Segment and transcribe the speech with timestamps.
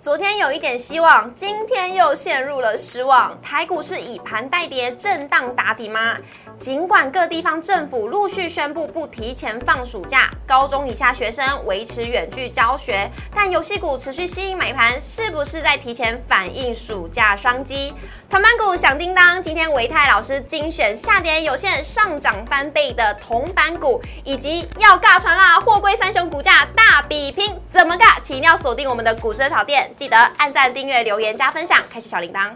[0.00, 3.38] 昨天有一点希望，今天又陷入了失望。
[3.42, 6.16] 台股是以盘带跌，震荡打底吗？
[6.60, 17.94] 尽管各地方政府陆续宣布不提前放暑假，高中以下学生维持远距教学，但游戏股持续吸引买盘，是不是在提前反映暑假商机？
[18.28, 28.20] 团板股响叮当，今天维泰老师精选下跌有限、上涨翻倍的铜板股，以及要尬船啦，货柜三雄股价大比拼，怎么尬？
[28.20, 32.50] 请一定要锁定我们的股市炒店，记得按赞、订阅、留言、加分享，开启小铃铛。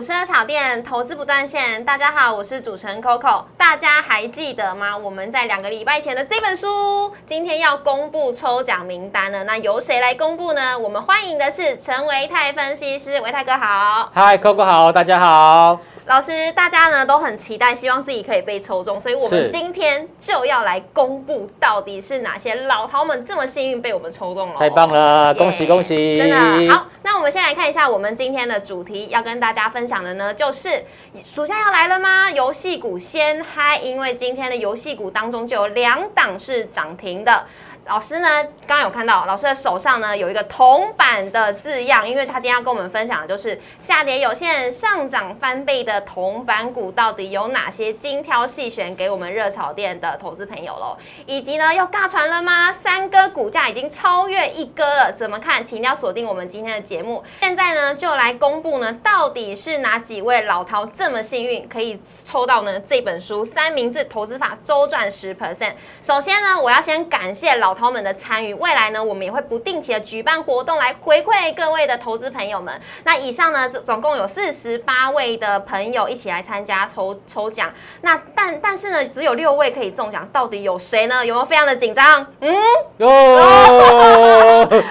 [0.00, 4.96] 股市炒店投资不断线，大家好，我是主持人 Coco，大家还记得吗？
[4.96, 9.44] 我们在两个礼拜前的这本书，今天要公布抽奖名单了。
[9.44, 10.78] 那由谁来公布呢？
[10.78, 14.10] 我们欢迎的是陈维泰分析师，维泰哥好。
[14.14, 15.78] 嗨，Coco 好，大家好。
[16.10, 24.56] 老师，大家呢都很期待，希望自己可以被抽中，所以我们今天就要来公布到底是哪些老饕们这么幸运被我们抽中了。
[24.58, 26.18] 太棒了，恭喜恭喜！
[26.18, 32.28] 真的好，那我们先来看一下我们今天的主题，要跟大家分享的呢，就是暑假要来了吗？
[32.28, 37.46] 游戏股先嗨，因为今天的游戏股当中就有两档是涨停的。
[37.86, 38.28] 老师呢，
[38.66, 52.72] 刚刚有看到老师的手上呢有一个铜板的字样，因为他今天要跟我们分享的就是下跌有限、上涨翻倍的铜板股到底有哪些精挑细选给我们热炒店的投资朋友喽，以及呢要尬船了吗？
[52.72, 55.64] 三哥股价已经超越一哥了，怎么看？
[55.64, 57.24] 请一定要锁定我们今天的节目。
[57.40, 65.56] 现在呢就来公布呢，到底是哪几位老饕这么幸运可以抽到呢这本书《三明治投资法周转十 percent》。
[66.00, 67.79] 首先呢，我要先感谢老。
[67.80, 72.78] 朋友们的参与，未来呢，我们也会不定期的举办活动来回馈各位的投资朋友们。
[73.04, 77.72] 那以上呢，总共有四十八位的朋友一起来参加抽抽奖。
[78.02, 81.24] 那但但是呢，只有六位可以中奖，到底有谁呢？
[81.24, 82.26] 有没有非常的紧张？
[82.40, 82.54] 嗯，
[82.98, 83.08] 有。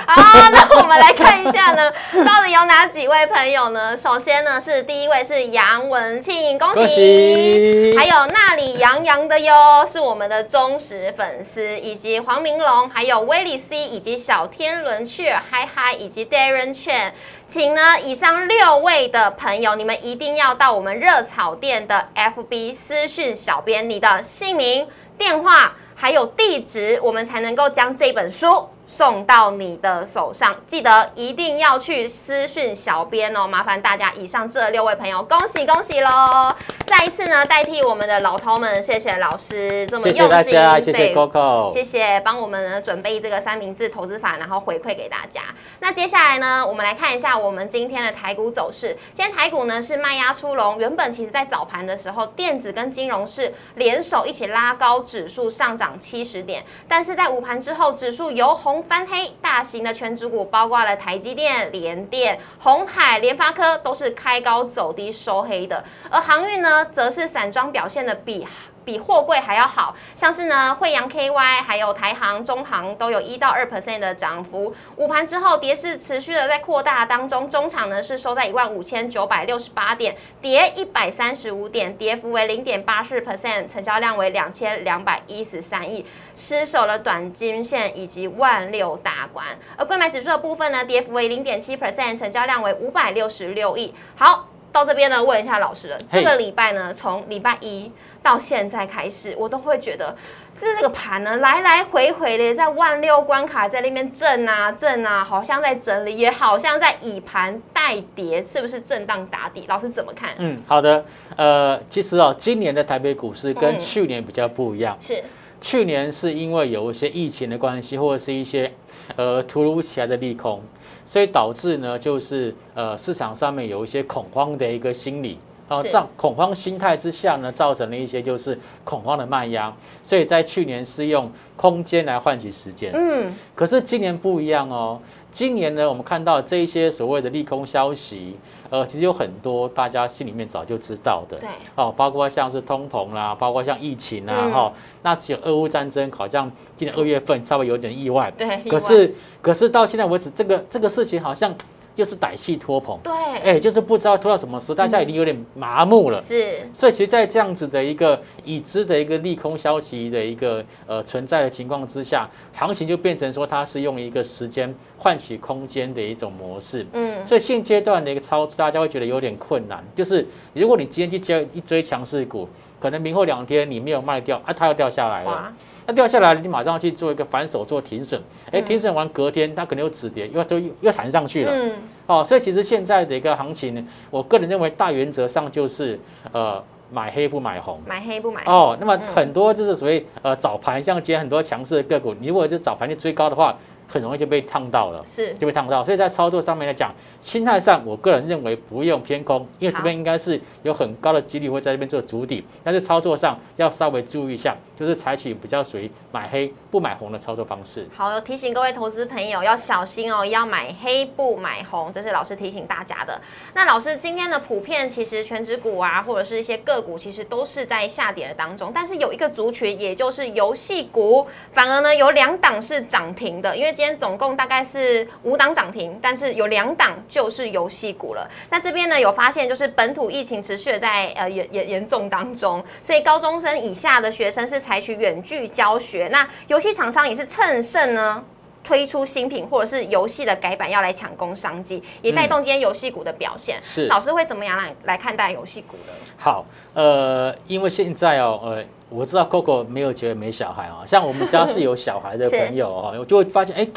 [0.08, 1.92] 好，那我们来看一下呢，
[2.26, 3.96] 到底有哪几位朋友呢？
[3.96, 7.96] 首先呢，是第一位是杨文庆，恭喜！
[7.96, 12.69] 还有那里洋洋的哟，是我们的忠实粉丝，以及黄明龙。
[12.94, 17.12] 还有威利 C 以及小天伦雀嗨嗨以及 Darren Chen，
[17.48, 24.88] 请呢以上六位的朋友，你们一定要到我们热草店的 FB 私讯小编你的姓名、
[25.18, 28.70] 电话还有地址，我们才能够将这本书。
[28.90, 36.52] 送到你的手上，记得一定要去私讯小编哦，麻烦大家以上这六位朋友，恭喜恭喜喽！
[36.88, 45.42] 再一次呢，代替我们的老头们，谢谢老师这么用心，谢谢 Coco，谢谢帮我们呢准备这个三明治投资法，然后回馈给大家。
[45.82, 48.98] 那接下来呢，我们来看一下我们今天的台股走势。
[49.14, 65.84] 今天台股呢是卖压出笼，原本其实在早盘的时候，电子跟金融是联手一起拉高指数上涨七十点，但是在午盘之后，指数由红翻黑，大型的全指股包括了台积电、联电、红海、联发科，都是开高走低收黑的。
[66.10, 68.48] 而航运呢，则是散装表现的比。
[68.90, 74.74] 比货柜还要好，像是呢惠阳 KY 还有台航、中航都有一到二 percent 的涨幅。
[74.96, 86.04] 午盘之后，跌势持续的在扩大当中，中场呢是收在一万五千九百六十八点，跌一百三十五点，跌幅为零点八四 percent，成交量为两千两百一十三亿，
[86.36, 89.46] 失守了短均线以及万六大关。
[89.78, 93.94] 而购买指数的部分呢，跌幅为零点七 percent，成交量为五百六十六亿。
[94.16, 97.92] 好，到这边呢，问一下老师了，这个礼拜呢，从礼拜一。
[98.22, 100.16] 到现在开始，我都会觉得，
[100.60, 109.64] 这这个盘呢，来来回回的在万六关卡，在那边震啊震啊，好像在整理，也好像在以盘待跌，是不是震荡打底？
[109.68, 110.32] 老师怎么看？
[110.38, 111.04] 嗯，好的，
[111.36, 115.24] 呃，其实哦，今年的台北股市跟去年比较不一样，是
[115.62, 118.72] 去年是因为有一些疫情的关系，或者是一些
[119.16, 120.62] 呃突如其来的利空，
[121.06, 125.40] 所以导致呢，就是呃市场上面有一些恐慌的一个心理。
[125.70, 129.72] 哦，这恐慌心态之下呢，造成了一些就是恐慌的卖压，
[130.04, 132.92] 所以在去年是用空间来换取时间。
[132.94, 135.00] 嗯，可是今年不一样哦。
[135.32, 138.36] 今年呢，我们看到这一些所谓的利空消息，
[138.72, 141.38] 呃，其实有很多大家心里面早就知道的。
[141.38, 141.48] 对。
[141.76, 144.74] 哦，包括像是通膨啦，包括像疫情啦，哈，
[145.04, 148.34] 那只有俄乌战争好像今年二月份稍微有点意外。
[148.36, 148.58] 对。
[148.68, 151.54] 可是，可是到现在为止，这个这个事情好像。
[152.00, 153.14] 就是歹戏拖棚，对，
[153.44, 156.22] 哎，就是不知道拖到什么时候，大家已经有点麻木了。
[156.22, 166.88] 是，所以其实，在这样子的一个已知的一个利空消息的一个呃存在的情况之下，行情就变成说它是用一个时间换取空间的一种模式。
[166.94, 169.84] 嗯，所以现阶段的一个操作，大家会觉得有点困难。
[169.94, 172.48] 就是如果你今天去追一追强势股，
[172.80, 175.54] 可能明后两天你没有卖掉，啊，它又掉下来了。
[175.90, 178.22] 哇，那掉下来，你马上去做一个反手做停损，
[178.52, 181.52] 哎，嗯停损完隔天它可能又止跌，又都又弹上去了。
[181.52, 181.72] 嗯，
[182.06, 186.00] 哦，所以其实现在的一个行情呢，我个人认为大原则上就是
[186.32, 187.80] 呃买黑不买红。
[187.88, 193.58] 买黑不买红，哦，那么嗯很多就是所谓呃早盘，像今天很多强势的个股，你如果是早盘去追高的话，
[193.88, 195.04] 很容易就被烫到了。
[195.04, 207.86] 是，就被烫到，所以在操作上面来讲，心态上，我个人认为不用偏空，因为这边应该是有很高的几率会在这边做主底，但是操作上要稍微注意一下，就是采取比较属于买黑不买红的操作方式。
[207.94, 213.20] 好，有提醒各位投资朋友要小心哦，要买黑不买红，这是老师提醒大家的。
[213.54, 228.26] 那老师今天的普遍其实全指股啊，或者是一些个股，其实都是在下跌的当中，但是有一个族群，也就是游戏股，反而呢有两档是涨停的，因为今天总共大概是五档涨停，但是有两档就是游戏股了。
[228.50, 236.08] 那这边呢有发现，就是本土疫情持续在呃严严严重当中，所以高中生以下的学生是采取远距教学。
[236.12, 238.24] 那游戏厂商也是趁胜呢。
[238.62, 243.58] 推出新品或者是游戏的改版，要来抢攻商机，也带动今天游戏股的表现。
[243.64, 245.94] 是老师会怎么样来来看待游戏股呢？
[246.18, 253.68] 好，呃，因为现在哦，呃，我知道 Coco 没有结婚没小孩啊、像我们家是有小孩的 朋友哦，我就会发现，哎，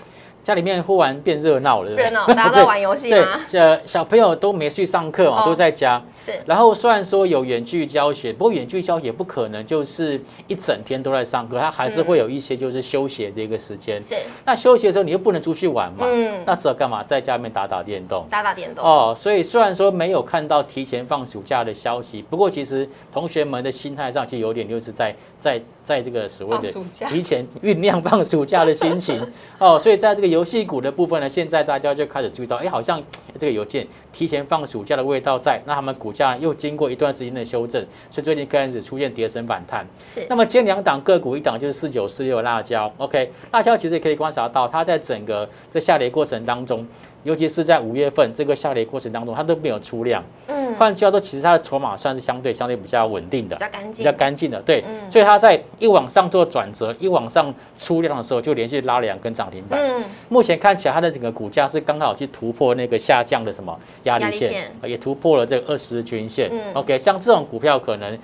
[0.42, 6.02] 家里面忽然变热闹了，热闹，大家都在 玩游戏对吗？，呃，小朋友都没去上课嘛，哦都在家。
[6.24, 14.00] 是然后虽然说有远距教学，不过远距教学不可能就是一整天都在上课，他还是会有一些就是休息的一个时间。
[14.02, 17.04] 是，那休息的时候你又不能出去玩嘛，嗯，那只好干嘛？
[17.04, 18.26] 在家里面打打电动。
[18.28, 26.70] 打打电动，哦，所以虽然说没有看到提前放暑假的消息，不过其实同学们的心态上其实有点就是在在在这个所谓的
[27.08, 29.20] 提前酝酿放暑假的心情
[29.58, 33.02] 哦，所以在这个游戏股的部分呢，现在大家就开始注意到，哎，好像
[33.36, 39.84] 这个邮件提前放暑假的味道在，那他们股价又经过一段时间的修正，所以最近开始出现跌升反弹。
[40.06, 46.86] 是那么今天两档个股，一档就是四九四六辣椒，OK，辣椒其实也可以观察到，它在整个在下跌过程当中，
[47.24, 50.22] 尤其是在五月份这个下跌过程当中，它都没有出量。
[50.48, 53.60] 嗯，换句话说，其实它的筹码算是相对相对比较稳定的比。
[53.60, 59.80] 较干净比较，干净的，对，嗯所以它在一往上做转折，一往上出量的时候，就连续拉了两根涨停板。
[59.80, 66.48] 嗯，目前看起来它的整个股价是刚好去突破那个下降的什么压力线，也突破了这个二十均线。
[66.50, 68.18] 嗯 OK，像这种股票可能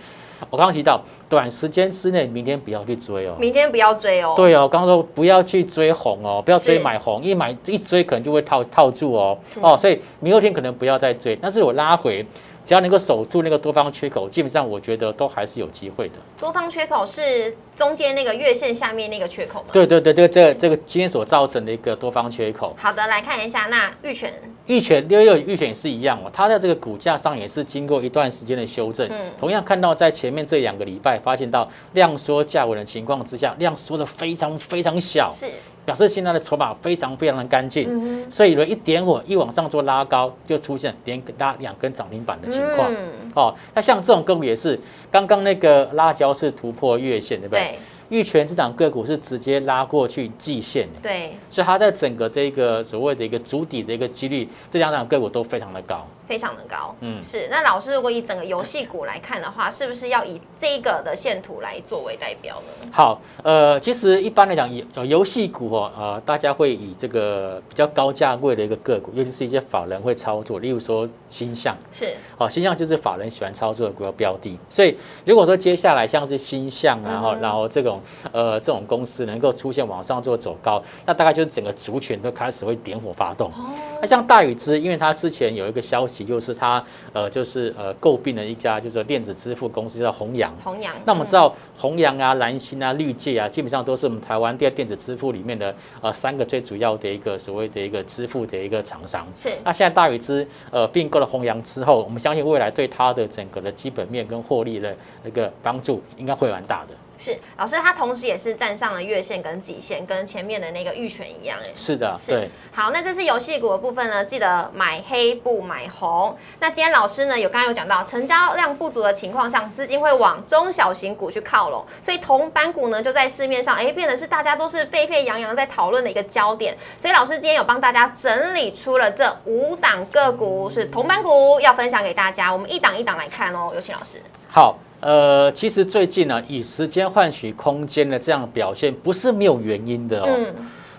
[0.50, 3.37] 我刚刚提到，短时间之内明天不要去追哦。
[3.38, 9.38] 明天不要追哦，，对哦，刚刚说不要去追红哦，不要追是买红，一买一追可能就会套套住哦。
[9.61, 12.25] 哦，所以明后天可能不要再追，但是我拉回，
[12.69, 16.17] 只要能够守住那个多方缺口，基本上我觉得都还是有机会的。
[16.38, 19.69] 多方缺口是中间那个月线下面那个缺口吗？
[19.73, 24.35] 对对对，这个这这个今天所造成的一个多方缺口，好的，来看一下那玉泉，
[24.67, 29.32] 玉泉六六玉泉也是一样哦，它在这个股价上也是经过一段时间的修正，嗯。
[29.41, 35.47] 同样看到在前面这两个礼拜，发现到量缩价稳的情况之下，量缩的非常非常小，是，
[35.88, 37.88] 表示现在的筹码非常非常的干净。
[37.88, 42.93] 嗯所以呢，一点火一往上做拉高，就出现连拉两根涨停板的情况。
[42.93, 44.79] 嗯，哦，那像这种个股也是，
[45.11, 47.62] 刚刚那个辣椒是突破月线，对不对？
[47.62, 47.79] 对
[48.11, 56.06] 玉泉这档个股是直接拉过去季线的，对，所以它在整个这个所谓的一个主底的一个几率，这两档个股都非常的高。
[56.29, 57.49] 非常的高，嗯是。
[57.51, 62.91] 那老师如果以整个游戏股来看的话，是不是要以这个的线图来作为代表呢？
[62.93, 74.94] 好，呃，其实一般来讲，游游戏股哦，呃，大家会以这个比较高价位的一个个股，尤其是一些法人会操作，例如说星象，是，哦，星象就是法人喜欢操作的股票标的，所以
[75.25, 78.01] 如果说接下来像是星象啊，然后、嗯然后这种
[78.32, 83.49] 呃这种公司能够出现往上做走高，那大概就是整个族群都开始会点火发动。
[83.51, 83.70] 哦，
[84.03, 86.82] 那像大禹之，因为它之前有一个消息，就是他
[87.13, 90.53] 呃就是呃诟病了一家就是电子支付公司叫弘扬。
[90.63, 90.94] 弘扬。
[91.05, 99.27] 那我们知道弘扬啊、蓝星啊、绿界啊，基本上都是我们台湾电电子支付里面的呃三个最主要的一个所谓的一个支付的一个厂商。
[99.34, 106.94] 是那现在大禹之呃并购了弘扬之后，我们相信未来对它的整个的基本面跟获利的那个帮助应该会蛮大的。
[107.19, 112.51] 是老师，他同时也是站上了月线跟季线，跟前面的那个玉泉一样，哎，是的，是对。
[112.72, 116.37] 好，那这是游戏股的部分呢，记得买黑不买红。
[116.60, 126.77] 那今天老师呢有刚刚有讲到，成交量不足的情况下，资金会往中小型股去靠拢，所以同板股呢就在市面上，哎，变得是大家都是沸沸扬扬在讨论的一个焦点。
[126.96, 133.72] 所以老师今天有帮大家整理出了这五档个股是同板股，要分享给大家，我们一档一档来看哦。
[133.75, 134.22] 有请老师。
[134.48, 134.79] 好。
[135.00, 140.28] 呃，其实最近呢，以时间换取空间的这样表现，不是没有原因的哦。
[140.28, 140.55] 嗯。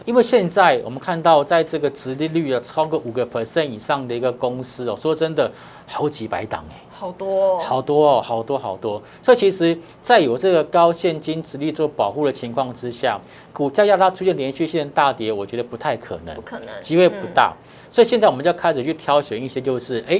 [0.05, 5.51] 因为现在我们看到，在这个殖利率啊超过五个 percent 以上的一个公司哦，说真的，
[5.85, 6.75] 好几百档哎。
[6.89, 7.59] 好多。
[7.59, 8.99] 好多哦，好多好多。
[9.21, 13.19] 所以其实，在有这个高现金值率做保护的情况之下，
[13.53, 16.33] 股价要它出现连续性大跌，我觉得不太可能。
[16.33, 16.67] 不可能。
[16.81, 17.53] 机会不大。
[17.91, 20.19] 所以现在我们就要开始去挑选一些，就是哎。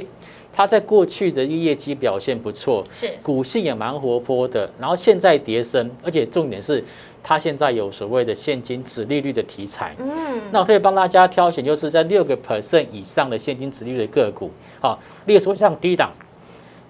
[0.52, 3.10] 它在过去的业绩表现不错，是。
[3.22, 6.82] 股性也蛮活泼的，然后现在跌升，而且重点是
[7.22, 16.10] 它现在有所谓的现金值利率的题材，嗯，那我可以帮大家挑选，就是在六个 percent 以上的现金值利率的个股，好，例如说像低档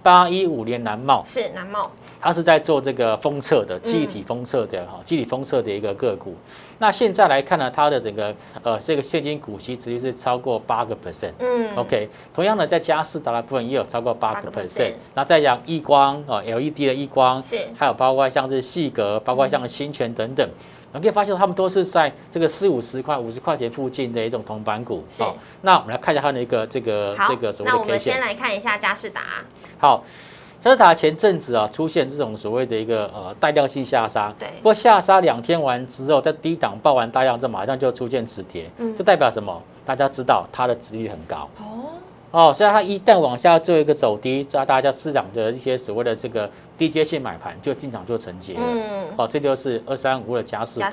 [0.03, 1.91] 八一五年南茂，是南茂。
[2.23, 6.35] 它是在做这个封测的记忆体封测的哈，记忆体封测的一个个股。
[6.79, 11.33] 那现在来看呢，它的整个呃这个现金股息直接是超过八个 percent。
[11.39, 12.09] 嗯，OK。
[12.35, 14.93] 同样的，在嘉士达的部分也有超过八个 percent。
[15.15, 20.47] 那再讲易光啊，LED 的易光，是，还有包括像是细格，包括像新泉等等，
[20.80, 25.05] 你可以发现他们都是在这个四五十块、五十块钱附近的一种铜板股。
[25.11, 25.23] 是。
[25.61, 27.77] 那我们来看一下它的一个这个这个所谓的 K 线。
[27.77, 29.21] 那我们先来看一下嘉士达。
[29.79, 30.03] 好。
[30.63, 34.47] 嘉士达前阵子啊，出现这种所谓的一个呃带量性下杀，对。
[34.59, 39.63] 不过下杀两天完之后，在低档爆完大量之后，马上就出现止跌，嗯，就代表什么？
[39.87, 41.49] 大家知道它的值率很高。
[41.61, 41.97] 哦。
[42.31, 48.61] 哦，所以它一旦往下做一个走低，让大家市场的一些所谓的这个低阶性买盘就进场做承接了。
[48.63, 49.07] 嗯。
[49.17, 50.89] 哦，这就是二三五的加士达。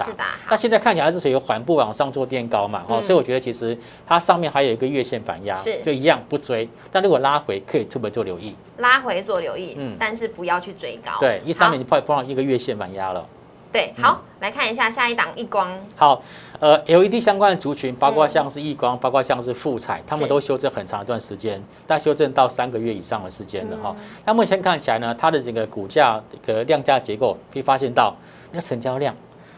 [0.49, 2.83] 那现在看起来是属于缓步往上做垫高嘛？
[2.87, 3.77] 哦，所以我觉得其实
[4.07, 6.67] 它上面还有一个月线反压，是就一样不追。
[6.91, 8.55] 但如果拉回，可以特别做留意。
[8.77, 11.11] 拉回做留意，嗯，但是不要去追高。
[11.19, 13.23] 对，一上面就碰碰到一个月线反压了。
[13.69, 15.77] 对，好，来看一下下一档一光。
[15.95, 16.23] 好，
[16.59, 23.95] 呃，LED 相关的族群，包括像是易光，包括像是富彩，他们都修正很长一段时间，但修正到三个月以上的时间了哈。
[24.25, 28.15] 那目前看起来呢，它的这个股价这个量价结构，可以发现到
[28.51, 29.15] 那成交量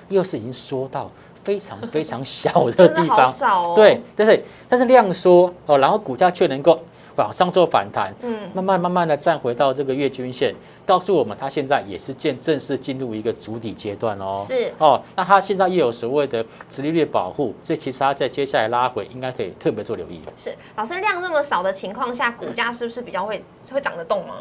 [0.09, 1.09] 又是已经缩到
[1.43, 3.31] 非常非常小的地方。
[3.75, 6.79] 对，但是但是量缩哦，然后股价却能够。
[7.19, 14.41] 往上做反弹，嗯，慢慢慢慢的站回到这个月均线，告诉我们它现在也是正正式进入一个主底阶段哦。
[14.47, 20.21] 是哦，那它现在又有所谓的直利率保护，所以其实它在接下来拉回应该可以特别做留意。
[20.37, 24.35] 是，老师量这么少的情况下，股价是不是比较会会涨得动吗？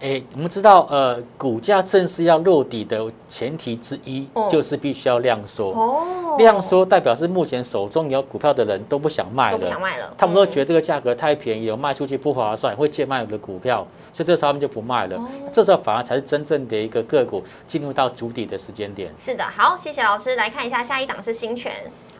[0.00, 5.72] 哎，我们知道，呃，股价正是要落底的前提之一，就是必须要量缩。
[5.72, 10.14] 哦，量缩代表是目前手中有股票的人都不想卖了，都不想卖了。
[10.16, 15.20] 他们都觉得这个价格太便宜了，卖出去不划算，会贱卖我的股票，所以这时候他们就不卖了。
[15.52, 19.12] 这时候反而才是真正的一个个股进入到主底的时间点。
[19.16, 20.36] 是的，好，谢谢老师。
[20.36, 21.72] 来看一下下一档是新权。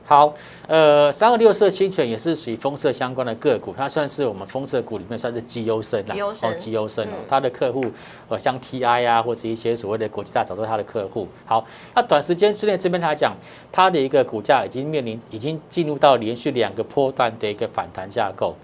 [0.09, 0.33] 好，
[0.67, 7.85] 呃，三二六色新泉也是属于风色相关的个股，它算是我们风色股里面算是绩优生啦，哦，绩优生哦，它的客户
[8.31, 11.29] 呃像 TI 啊，或者一些所谓的国际大早都是它的客户。
[11.45, 11.62] 好，
[11.95, 13.37] 那短时间之内这边来讲，
[13.71, 18.57] 它的一个股价已经面临已经进入到连续两个波段的一个反弹架构，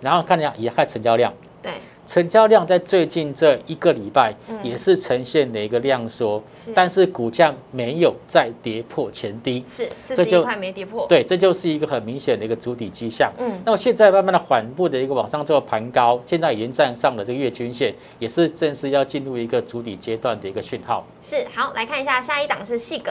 [0.00, 1.72] 然后看一下也看成交量，对。
[2.06, 4.32] 成交量在最近这一个礼拜
[4.62, 6.42] 也是呈现了一个量缩，
[6.74, 13.32] 但是股价没有再跌破前低，是四十一块没跌破，对，这就是一个很明显的一个主底迹象。
[13.38, 21.04] 嗯，那么现在慢慢的缓步的一个往上做盘高，现在已经站上了这个月均线，也是正式要进入一个主底阶段的一个讯号。
[21.20, 23.10] 是，好，来看一下下一档是细格，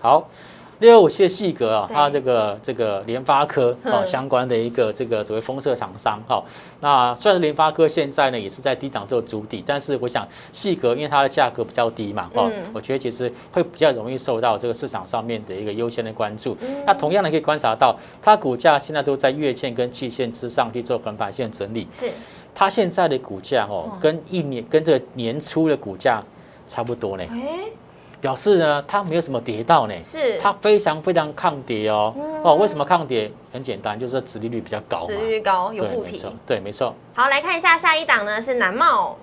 [0.00, 0.28] 好。
[0.80, 6.42] 六五七的细格啊，它这个这个联发科啊相关的一个这个所谓封测厂商哈，
[6.80, 16.56] 那虽然联发科现在呢也是在低档做主底，但是我想细格因为它的价格比较低嘛，哦，我觉得其实会比较容易受到这个市场上面的一个优先的关注。
[16.86, 21.86] 那同样的可以观察到，它股价现在都在月线跟季线之上去做横盘线整理。
[21.92, 22.10] 是，
[22.54, 26.22] 它现在的股价哦，跟一年跟这个年初的股价
[26.66, 27.24] 差不多呢。
[28.20, 32.14] 表示呢，它没有什么跌到呢，是它非常非常抗跌哦。
[32.42, 33.30] 哦，为什么抗跌？
[33.52, 36.22] 很简单，就是殖利率比较高殖利率高有护体。
[36.46, 36.94] 对，没错。
[37.16, 39.16] 好，来看一下下一档呢，是南茂。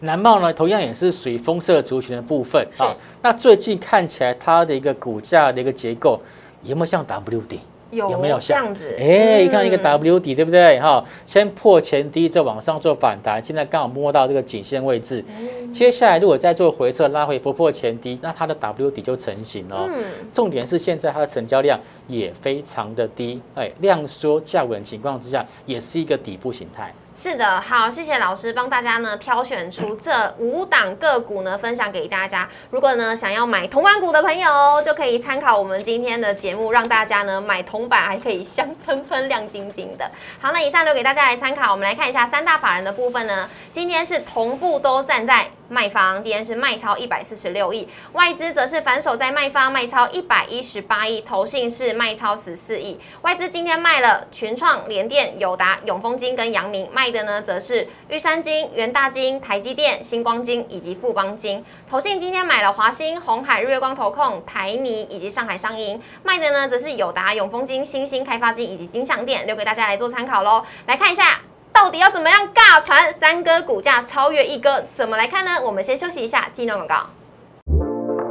[0.00, 2.94] 南茂呢，同样也是属于风色族群的部分啊。
[3.22, 6.20] 那最近看起来它的一个股价的一个结构，
[6.62, 7.60] 有没有像 W 底？
[7.94, 8.96] 有有没有像这样子？
[8.98, 10.78] 哎，你看一个嗯 W 底，对不对？
[10.80, 15.24] 哈，先破前低，再往上做反弹，现在刚好摸到这个颈线位置。
[15.28, 19.88] 嗯接下来如果再做回撤拉回不破前低，那它的 W 底就成型了。
[19.88, 26.94] 嗯，重点是现在它的成交量也非常的低，哎，量缩价稳情况之下，也是一个底部形态。
[27.16, 32.48] 是的，好，谢谢老师帮大家呢挑选出这五档个股呢，分享给大家。
[32.70, 40.10] 如果呢想要买铜板股的朋友，就可以参考我们今天的节目，让大家呢买铜板还可以香喷喷、亮晶晶的。
[40.40, 41.70] 好，那以上留给大家来参考。
[41.70, 53.00] 我们来看一下三大法人的部分呢，今天是同步都站在卖方，今天是卖超一百四十六亿，外资则是反手在卖方卖超一百一十八亿，投信是卖超十四亿。
[53.22, 61.62] 外资今天卖了群创、联电、友达、永丰金跟阳明，卖卖的呢则是玉山金、元大金、台积电、星光金以及富邦金。
[61.86, 70.64] 投信今天买了华兴、红海、日月光投控、台泥以及上海商银，卖的呢则是友达、永丰金、新兴开发金以及金相店，留给大家来做参考喽。
[70.86, 71.40] 来看一下。
[71.74, 74.84] 到底要怎么样尬传三哥股价超越一哥？
[74.94, 75.60] 怎么来看呢？
[75.60, 77.06] 我们先休息一下，进入广告。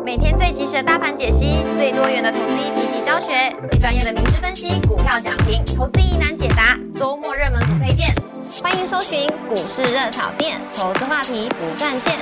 [0.04, 8.16] 每天最及时的大盘解析，最多元的投资议题及教学，最专业的名师分析，股票讲评，投资疑难解答，周末热门股推荐，
[8.52, 12.14] 欢迎搜寻股市热炒店，投资话题不断线。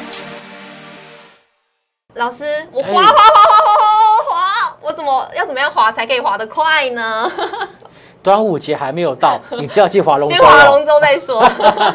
[2.15, 3.73] 老师，我滑滑滑滑滑
[4.23, 7.31] 滑滑，我怎么要怎么样滑才可以滑得快呢？
[8.23, 10.53] 端午节还没有到， 你就要去划龙先舟先。
[10.53, 11.43] 划龙舟再说。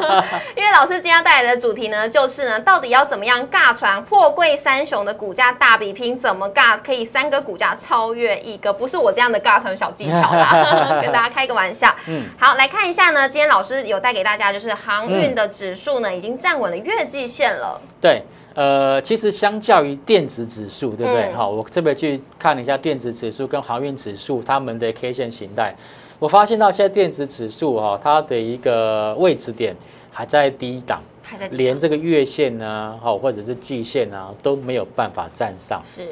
[0.55, 6.17] 因为老师今天带来的主题呢，就是呢，到底要怎么样尬船货柜三雄的股价大比拼？
[6.17, 8.73] 怎么尬可以三个股价超越一个？
[8.73, 11.93] 不是我这样的尬船小技巧啦， 跟大家开个玩笑。
[12.07, 17.79] 嗯好，来看一下呢，今天老师有带给大家，就是航运的指数呢，已经站稳了月季线了。
[18.01, 21.31] 对，呃，其实相较于电子指数，对不对？
[21.31, 25.75] 嗯好、我特别去看了一下电子指数跟航运指数它们的 K 线形态，
[26.19, 29.75] 我发现到现在电子指数哈、它的一个位置点
[30.11, 35.81] 还在低档，还在连这个月线呢，好、或者是季线啊都没有办法站上。
[35.85, 36.07] 是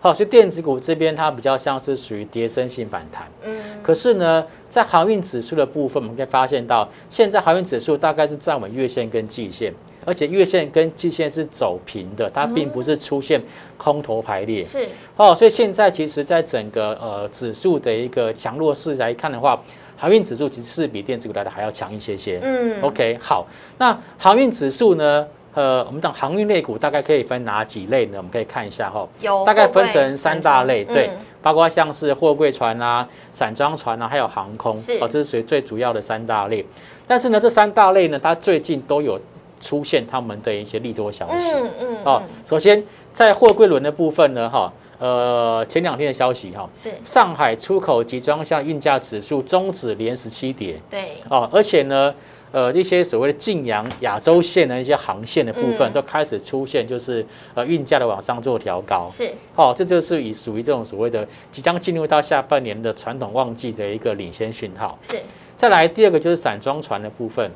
[0.00, 3.28] 好，所以电子股这边它比较像是属于跌升性反弹。
[3.44, 3.52] 嗯
[3.82, 13.40] 可是呢，在航运指数的部分，我们可以发现到，现在航运指数大概是站稳月线跟季线，而且月线跟季线是走平的，它并不是出现
[13.76, 14.64] 空头排列。
[14.64, 19.60] 是哦，所以现在其实在整个呃指数的一个强弱势来看的话，
[19.96, 22.40] 航运指数其实是比电子股来的还要强一些些。
[22.42, 23.46] 嗯 OK，好，
[23.78, 25.26] 那航运指数呢？
[25.52, 28.18] 呃，我们讲航运类股大概可以分哪几类呢？
[28.18, 36.64] 我们可以看一下哈、有大概分成三大类，对嗯，包括像是货柜船啊、散装船啊，还有航空，是哦，这是属于最主要的三大类。
[37.04, 39.20] 但是呢，这三大类呢，它最近都有
[39.60, 41.52] 出现他们的一些利多消息。
[41.52, 52.14] 嗯嗯哦，首先在货柜轮的部分呢，哈，呃，前两天的消息哈，是上海出口集装箱运价指数终止连十七跌对哦，而且呢。
[52.52, 59.08] 呃，一些所谓的晋阳亚洲线的一些航线的部分，嗯都开始出现，就是呃运价的往上做调高。
[59.08, 64.98] 是好、这就是以属于这种所谓的即将进入到下半年的传统旺季的一个领先讯号。
[65.00, 65.16] 是
[65.56, 67.48] 再来第二个就是散装船的部分，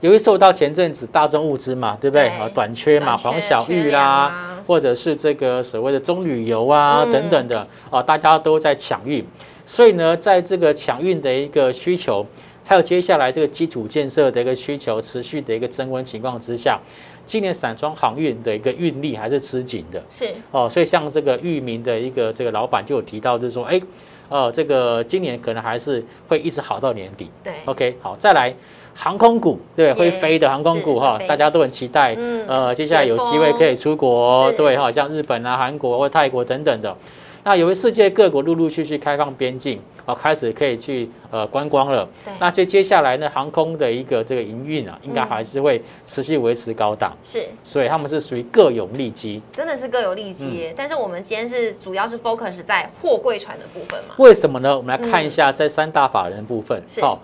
[0.00, 2.28] 由于受到前阵子大宗物资嘛，对不对？
[2.28, 9.24] 啊，短缺嘛，黄小玉啦，啊或者是这个所谓的中旅游啊、嗯等等的啊，大家都在抢运，
[9.64, 12.26] 所以呢，在这个抢运的一个需求，
[12.64, 16.78] 还有接下来这个基础建设的一个需求持续的一个增温情况之下，
[17.24, 20.02] 今年散装航运的一个运力还是吃紧的。
[20.10, 23.80] 是哦，所以像这个域名的一个这个老板就有提到，就是说，哎，
[24.28, 27.30] 呃，这个今年可能还是会一直好到年底。
[27.44, 28.52] 对 OK，好，再来
[28.96, 32.14] 航空股，对，会飞的航空股哈大家都很期待。
[32.18, 36.96] 嗯呃，接下来有机会可以出国，是对哈，像日本啊、韩国或泰国等等的。
[37.44, 42.08] 那由于世界各国陆陆续续开放边境，哦，开始可以去呃观光了。
[42.24, 47.44] 对那接接下来呢，航空的一个这个营运啊，应该嗯还是会持续维持高档，是。
[47.62, 49.40] 所以他们是属于各有利基。
[49.52, 54.14] 真的是各有利基，但是我们今天是主要是 focus 在货柜船的部分嘛。
[54.16, 54.76] 为什么呢？
[54.76, 56.82] 我们来看一下在三大法人部分。
[56.84, 57.20] 是好、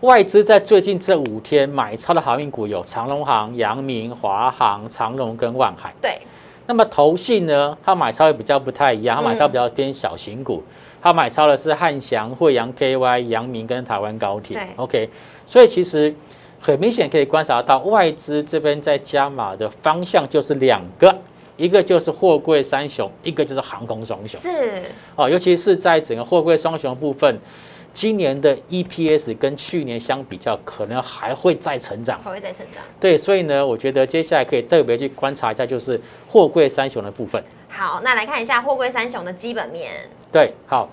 [0.00, 5.92] 外资在最近这五天买超的航运股有长隆航、阳明、华航、长隆跟万海。
[6.00, 6.18] 对，
[6.66, 10.62] 那么投信呢，它买超也比较不太一样，它买超嗯比较偏小型股，
[11.00, 14.66] 它买超的是汉翔、惠阳 KY、阳明跟台湾高铁对。
[14.76, 15.10] OK，
[15.46, 16.14] 所以其实
[16.60, 21.14] 很明显可以观察到，外资这边在加码的方向就是两个。
[21.56, 24.40] 一个就是货柜三雄，一个就是航空双雄。
[24.40, 24.82] 是
[25.14, 27.38] 哦，尤其是在整个货柜双雄部分，
[27.94, 32.20] 今年的 EPS 跟去年相比较，可能还会再成长。
[32.22, 32.82] 还会再成长。
[33.00, 37.42] 对，所以呢，我觉得接下来可以特别去观察一下，就是货柜三雄的部分。
[37.68, 39.92] 好，那来看一下货柜三雄的基本面。
[40.32, 40.90] 对，好，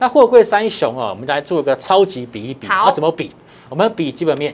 [0.00, 3.30] 那货柜三雄哦，我们来做一个超级比一比，好它怎么比？
[3.68, 4.52] 我们比基本面，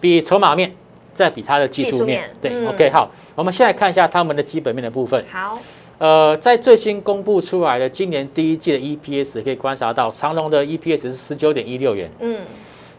[0.00, 0.72] 比筹码面，
[1.12, 2.30] 再比它的技技术术面面。
[2.40, 5.24] 对、嗯 o k 好，我们现在看一下他们的基本面的部分。
[5.28, 5.58] 好，
[5.98, 12.40] 呃，在最新公布出来的今年第一季的 EPS 可以观察到，长隆的 EPS 是十九点一六元，嗯，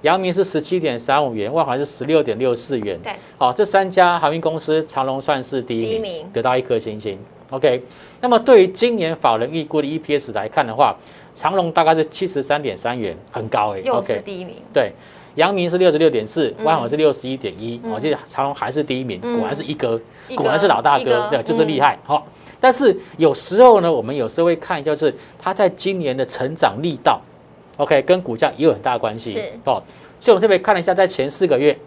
[0.02, 3.00] 阳明是十七点三五元，万华是十六点六四元。
[3.02, 7.18] 对，好，这三家航运公司，长隆算是第一名，得到一颗星星。
[7.52, 7.82] OK，
[8.20, 10.96] 那么对于今年法人预估的 EPS 来看的话，
[11.34, 14.92] 长隆大概是七十三点三元，很高哎、又是 OK，第一名，对，
[15.36, 16.66] 阳明是六十六点四，嗯。
[16.66, 17.92] 万华是六十一点一，嗯。
[17.92, 19.38] 我记得长隆还是第一名，嗯。
[19.38, 20.00] 果然是一哥，
[20.36, 21.98] 果然是老大哥，对，就是嗯厉害。
[22.04, 22.28] 好，
[22.60, 27.22] 但是有时候呢，我们有时候会看，就是它在今年的成长力道
[27.78, 29.82] ，OK，跟股价也有很大关系是哦。
[30.20, 31.78] 所以我特别看了一下，在前四个月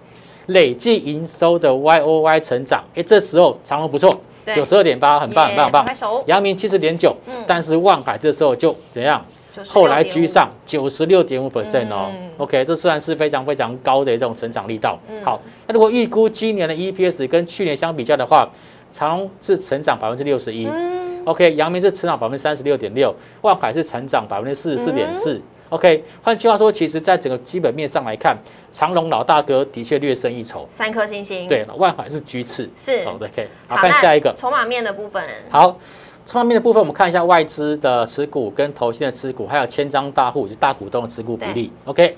[0.47, 4.11] 累计营收的 Y O Y 成长，哎，这时候长隆不错，
[4.55, 5.95] 九十二点八，很棒，很棒，很棒拍。
[5.95, 9.23] 手，阳明七十点九嗯，但是万海这时候就怎样
[9.55, 14.99] ？96.5后来居上九十六点五 percent 哦、嗯 OK，这算是非常非常高的这种成长力道。
[15.11, 18.49] 嗯好，那如果预估今年的 EPS 跟去年相比较的话，
[18.93, 25.41] 长隆是成长百分之六十一嗯，，OK，阳明是成长百分之三十六点六，万海是成长百分之四十四点四。
[25.71, 28.37] OK，嗯换句话说，其实在整个基本面上来看，
[28.73, 30.67] 长隆老大哥的确略胜一筹。
[30.69, 32.69] 三颗星星，，对，万海是居次。
[32.77, 34.35] 是好的，OK，好好，看下一个那。
[34.37, 35.79] 筹码面的部分，好，
[36.27, 41.73] 方面的部分，我们看一下外资的持股跟投信的持股，还有千张大户，就是大股东的持股比例。
[41.87, 42.15] OK，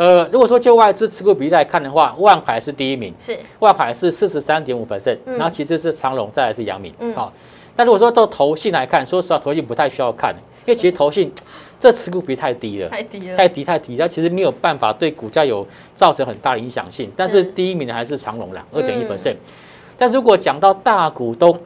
[0.00, 6.90] 呃，如果说就外资持股比例来看的话，万海是第一名，是万海是四十三点五 percent，嗯然后其次是长隆，再来是阳明。
[7.00, 7.30] 嗯好，
[7.76, 10.34] 那如果说到投信来看，说实话，投信不太需要看，
[10.64, 11.30] 因为其实投信
[11.78, 12.88] 这持股比例太低了。
[12.88, 17.12] 太低了，太低太低，它其实没有办法对股价有造成很大的影响性。
[17.14, 19.36] 但是是第一名的还是长隆啦，二嗯点一 percent。
[19.98, 21.60] 但如果讲到大股东、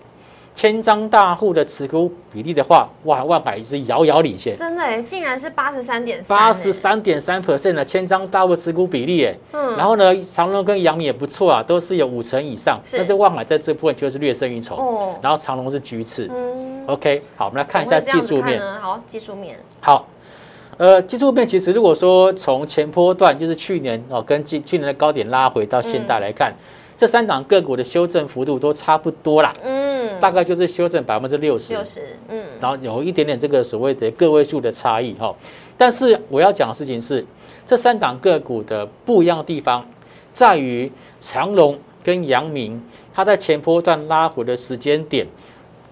[0.55, 12.97] 千张大户的持股比例的话，哇，万海是遥遥领先，真的哎，竟然是八十三点三，八十，三点三 percent 的千张大户持股比例，哎，嗯，然后呢，长隆跟阳明也不错啊，都是有五成以上，是。
[12.97, 16.29] 但是万海在这部分就是略胜一筹，哦，然后长隆是居次。
[16.31, 18.63] 嗯，OK，好，我们来看一下技术面。
[18.81, 20.07] 好，技术面，好，
[20.77, 26.55] 呃，技术面其实如果说从前波段，就是去年哦，跟去去年的高点拉回到现在来看，
[26.97, 29.84] 这三档个股的修正幅度都差不多啦，嗯，
[30.25, 35.37] 大概就是修正百分之六十，六十，嗯，然后有一点点这个所谓的个位数的差异哈、
[35.77, 37.23] 但是我要讲的事情是，
[37.67, 39.87] 这三档个股的不一样的地方
[40.33, 42.83] 在于长隆跟阳明，
[43.13, 45.27] 它在前波段拉回的时间点。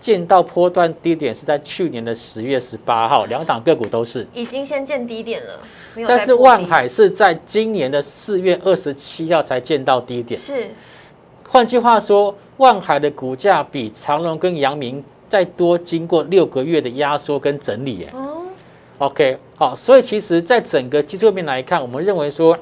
[0.00, 4.26] 见到波段低点是在去年的十月十八号，两档个股都是。
[4.34, 5.60] 已经先见低点了，
[6.08, 10.40] 但是万海是在今年的四月二十七号才见到低点。
[10.40, 10.68] 是
[11.48, 17.98] 换句话说，万海的股价比长隆跟阳明再多经过六个月的压缩跟整理。
[17.98, 18.10] 耶。
[18.12, 18.42] 哦
[18.98, 22.56] ，OK，好，所以其实在整个技术面来看，我们认为说，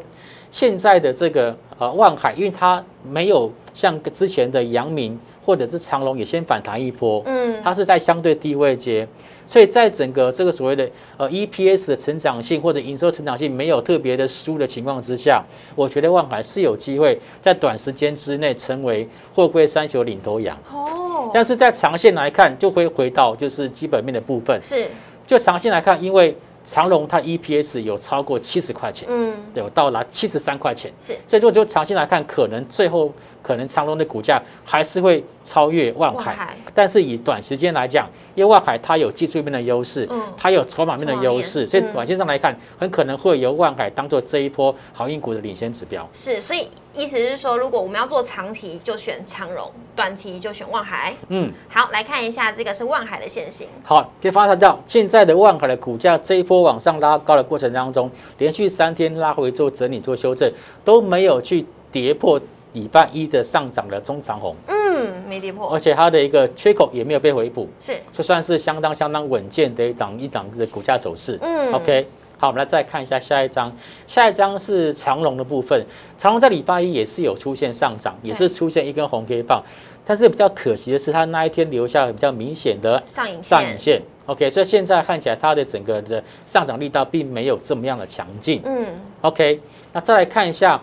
[0.50, 9.06] 现在的这个呃万海，因为它没有像之前的阳明或者是长隆也先反弹一波，嗯，它是在相对低位阶，
[9.46, 15.42] 所以在整个这个所谓的呃 EPS 的成长性或者营收成长性没有特别的输的情况之下，
[15.74, 20.56] 我觉得万海是有机会在短时间之内成为货柜三雄领头羊。
[20.72, 24.60] 哦，但是在长线来看，就会回到就是基本面的部分。
[24.62, 24.86] 是，
[25.26, 33.10] 就长线来看，因为长隆它 EPS 有超过七十块钱，嗯，有到达七十三块钱，是，所以如果就长线来看，可能最后
[33.42, 36.56] 可能长隆的股价还是会超越万海。
[36.74, 46.08] 但是以短时间来讲，因为万海它有技术面的优势，嗯它有筹码面的优势，所以短线上来看，很可能会由万海当做这一波航运股的领先指标。
[46.12, 51.14] 是，所以意思是说，如果我们要做长期，就选长荣；短期就选万海。
[51.28, 60.50] 嗯，好，来看一下这个是万海的现形，好，可以发现到现在的万海的股价这一波往上拉高的过程当中，连续三天拉回做整理做修正，
[60.84, 62.40] 都没有去跌破
[62.72, 65.68] 礼拜一的上涨的中长红，嗯，没跌破。
[65.72, 71.38] 而，且它的一个缺口也没有被回补，是，就算是相当相当稳健的一档一档的股价走势。
[71.42, 71.72] 嗯。
[71.72, 72.06] OK，
[72.38, 73.72] 好，我们来再看一下下一张，
[74.06, 75.84] 下一张是长隆的部分。
[76.18, 79.62] 长隆在礼拜一也是有出现上涨，也是出现一根红 K 棒，
[80.04, 84.02] 但是比较可惜的是，它那一天留下了比较明显的上影线，上影线。
[84.26, 88.60] OK，所以现在看起来它的整个的上涨力道并没有这么样的强劲。
[88.64, 88.86] 嗯
[89.22, 89.60] ，OK，
[89.92, 90.80] 那再来看一下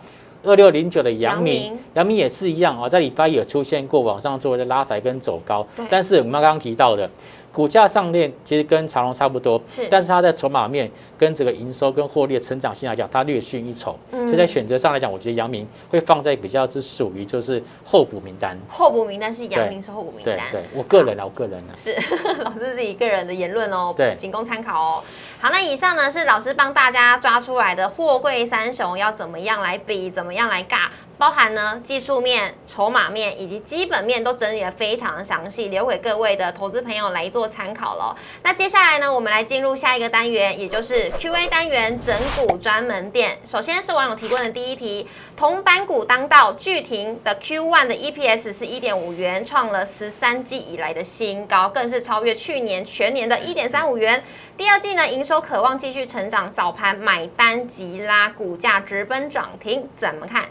[0.47, 1.53] 二六零九的阳阳明。
[1.73, 7.09] 明，阳明也是一样啊、在礼拜一有出现过往上做的拉抬跟走高，但是我们刚刚提到的
[7.57, 13.97] 股价上面其实跟长隆差不多，是但是它在筹码面跟这个营收跟获利的成长性来讲，它略逊一筹。
[14.11, 18.55] 所以在选择上来讲，我觉得阳明会放在比较是属于就是候补名单。
[18.67, 21.95] 候补名单是阳明是候补名单，对对，我个人啊，我个人啊，是
[22.43, 25.03] 老师自己个人的言论哦，对仅供参考哦。
[25.39, 38.15] 好，那以上呢是老师帮大家抓出来的货柜三雄要怎么样来比，怎么样来尬，包含呢技术面、筹码面以及基本面都整理的非常详细，留给各位的投资朋友来做参考了。
[38.43, 43.39] 那接下来呢，我们来进入下一个单元，也就是 Q&A 单元整股专门店。
[43.43, 54.23] 首先是网友提问的第一题，铜板股当道，巨停的 Q1 的 EPS 是一点五元，创了十三季以来的新高，更是超越去年全年的一点三五元。
[54.55, 60.47] 第二季呢，营收渴望继续成长，早盘买单急拉，股价直奔涨停，怎么看？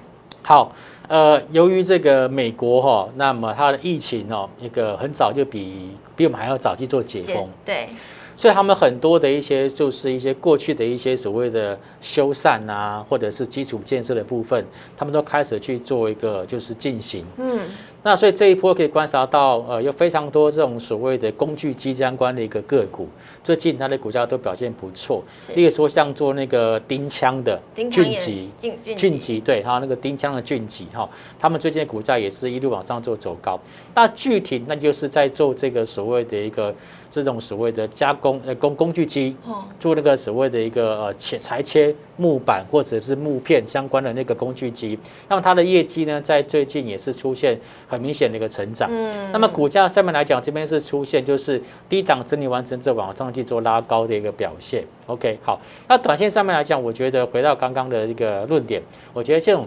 [0.48, 0.70] 好，
[1.08, 7.88] 呃，由于这个美国哈、那么它的疫情哦，一个很早就比比我们还要早去做解封，对，
[8.36, 14.64] 所以他们很多的一些就是一些过去的一些所谓的修缮啊，或者是基础建设的部分，
[14.96, 17.24] 他们都开始去做一个就是进行。
[17.38, 17.58] 嗯，
[18.06, 23.08] 那所以这一波可以观察到，呃，有非常多这种所谓的工具机相关的一个个股，
[23.42, 25.24] 最近它的股价都表现不错。
[25.36, 33.58] 是例如说像做那个钉枪的俊吉，俊俊吉对哈，那个丁枪的俊吉哈，他们最近的股价也是一路往上做走高。
[33.92, 36.72] 那具体那就是在做这个所谓的一个
[37.16, 44.98] 这种所谓的加工呃工工具机，哦，做那个所谓的一个呃切裁切木板或者是木片相关的那个工具机，
[45.28, 48.90] 那么它的业绩呢，在最近也是出现很明显的一个成长。
[48.92, 54.84] 嗯，那么股价上面来讲，这边是出现就是低档整理完成之后往上去做拉高的一个表现。
[55.06, 58.82] OK，好，那短线上面来讲，我觉得回到刚刚的一个论点，
[59.14, 59.66] 我觉得这种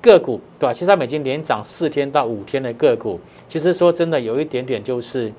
[0.00, 5.30] 个股短线上面已经连涨四天到五天的个股，其实说真的有一点点就是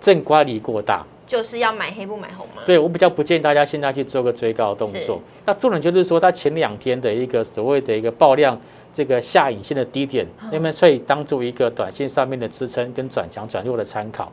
[0.00, 1.04] 正乖离过大。
[1.26, 2.62] 就是要买黑不买红嘛。
[2.66, 5.20] 对我比较不建议大家现在去做个追高的动作。
[5.46, 8.60] 那重点就是说，它前两天的一个所谓的一个爆量
[8.92, 14.32] 这个下影线的低点，那么所以当做一个短线上面的支撑跟转强转弱的参考。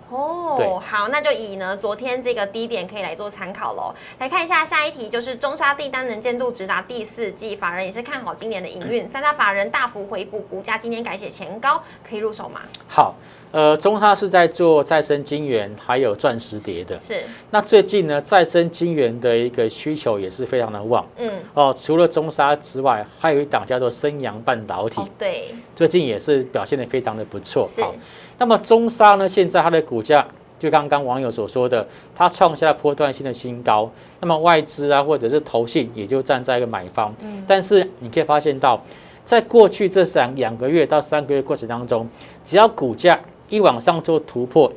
[0.57, 3.93] 对哦，好，那就以呢昨天这个低点可以来做参考喽。
[4.17, 12.61] 来看一下下一题，就是中沙地单能见度直达第四季，法人也是看好今年的营运，三大法人大幅回补，股价今天改写前高，可以入手吗？
[12.87, 13.15] 好，
[13.51, 16.97] 呃，中它是在做再生晶圆还有钻石碟的。
[16.99, 17.15] 是，
[17.49, 21.73] 那最近呢，再生晶圆的一个需求也是非常的旺嗯，哦。
[21.77, 27.67] 除了中沙之外，还有一档叫做升阳半导体哦，，对，最近也是表现的非常的不错。
[27.81, 27.95] 好，
[28.37, 30.27] 那么中沙呢，现在它的股价
[30.59, 33.89] 就刚刚网友所说的，它创下波段性的新高。
[34.19, 37.13] 那么外资啊，或者是投信，也就站在一个买方。
[37.21, 38.83] 嗯但是你可以发现到，
[39.23, 42.07] 在过去这三两个月到三个月过程当中，
[42.43, 44.71] 只要股价一往上做突破，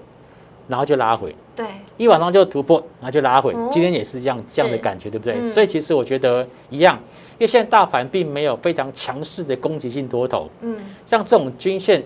[0.69, 1.35] 然后就拉回。
[1.57, 1.67] 对，
[1.99, 3.69] 一往上就突破，然后就拉回哦。
[3.71, 5.35] 今天也是这样这样的感觉，对不对？
[5.39, 6.99] 嗯所以其实我觉得一样，
[7.39, 12.03] 因为现在大盘并没有非常强势的攻击性多头，嗯，像这种均线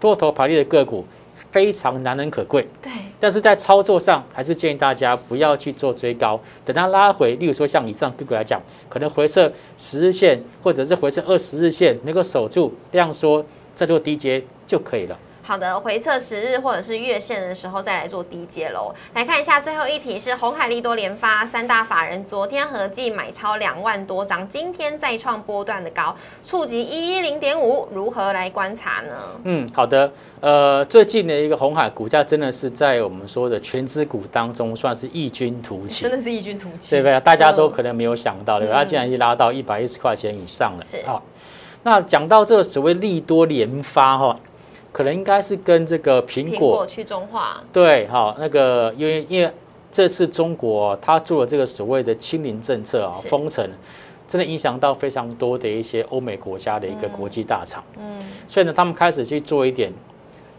[0.00, 1.04] 多头排列的个股
[1.52, 2.66] 非常难能可贵。
[2.82, 13.44] 对，但是在操作上，还是建议大家不要去做追高，等它拉回，例如说像以上个股来讲，可能回撤十日线或者是回撤二十日线，能够守住量缩，
[13.76, 15.16] 再做低阶就可以了。
[15.46, 18.92] 好的，回测十日或者是月线的时候再来做低阶喽。
[19.14, 29.10] 来看一下最后一题是红海利多联发三大法人昨天合计买超两万多张，今天再创波段的高，触及一一零点五，如何来观察呢？
[29.44, 30.10] 嗯，好的。
[30.40, 37.20] 呃，最近的一个红海股价真的是在我们说的全资股当中算是异军突起，真的是异军突起对不对？
[37.20, 38.74] 大家都嗯可能没有想到，对吧？
[38.74, 40.84] 它竟然已经拉到一百一十块钱以上了。
[40.84, 41.22] 是好，
[41.84, 44.36] 那讲到这个所谓利多联发哈，
[44.96, 49.52] 可能应该是跟这个苹苹果果去中化，对，好，那个因为因为
[49.92, 53.28] 这次中国它做了这个所谓的清零政策啊，是。
[53.28, 53.68] 封城，
[54.26, 59.92] 真的影响到非常多的一些欧美国家的一个国际大厂，嗯，所以呢，他们开始去做一点，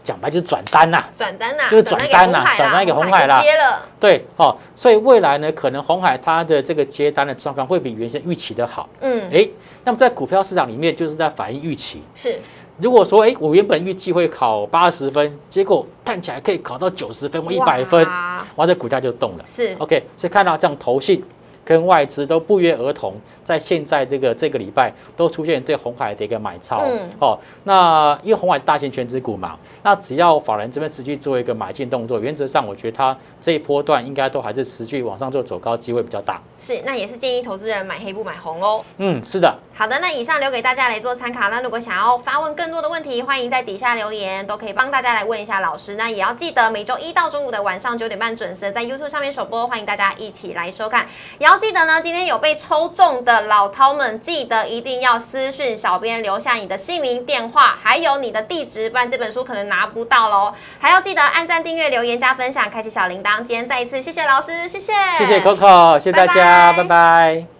[0.04, 9.48] 讲白就是转单呐、转单呐、就是转单呐转单给红海啦就接了，对，哦，所以未来呢，可能红海它的这个接单的状况会比原先预期的好，嗯，哎，
[9.82, 12.00] 那么在股票市场里面就是在反映预期。
[12.14, 12.38] 是
[12.80, 19.44] 如果说，哎，我原本预计会考八十分，结果看起来可以考到九十分或一百分，哇哇，这股价就动了。
[19.44, 21.22] 是 OK，所以看到这样投信
[21.68, 23.12] 跟外资都不约而同，
[23.44, 26.78] 在现在这个这个礼拜都出现对红海的一个买超。
[26.86, 36.40] 嗯哦，那因为红海大型全指股嘛，那只要法人这边持续做一个买进动作，原则上我觉得它这一波段应该都还是持续往上做走高机会比较大。
[36.56, 38.82] 是，那也是建议投资人买黑不买红哦。
[38.96, 39.54] 嗯，是的。
[39.74, 41.50] 好的，那以上留给大家来做参考。
[41.50, 45.96] 那如果想要发问更多的问题，欢迎在底下留言，都可以帮大家来问一下老师。
[45.96, 51.06] 那也要记得每周一到周五的晚上九点半准时在 YouTube 上面首播，欢迎大家一起来收看。
[51.38, 60.54] 也要记得呢，今天有被抽中的老饕们，记得一定要私讯小编留下你的姓名、电话，还有你的地址，不然这本书可能拿不到喽。
[60.78, 63.42] 还要记得按赞、订阅、留言、加分享，开启小铃铛。
[63.42, 67.57] 今天再一次谢谢老师，谢谢，谢谢 Coco，谢谢大家，拜拜拜拜